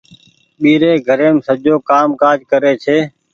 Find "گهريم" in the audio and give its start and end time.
1.07-1.35